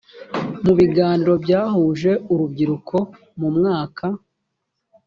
mu 0.65 0.73
biganiro 0.79 1.33
byahuje 1.43 2.11
urubyiruko 2.31 2.97
mu 3.39 3.49
mwaka 3.57 4.05